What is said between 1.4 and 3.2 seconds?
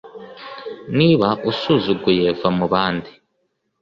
usuzuguye va mubandi